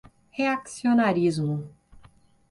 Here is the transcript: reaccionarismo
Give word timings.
reaccionarismo 0.37 1.55